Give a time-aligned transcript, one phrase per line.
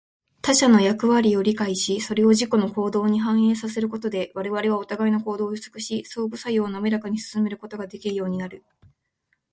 [0.41, 8.63] 他者の役割を理解し、それを自己の行動に反映させることで、我々はお互いの行動を予測し、相互作用をなめらかに進めることができるようになる。